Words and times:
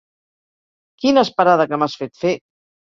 Quina 1.03 1.27
esperada 1.29 1.71
que 1.71 1.81
m'has 1.83 2.01
fet 2.03 2.21
fer! 2.25 2.39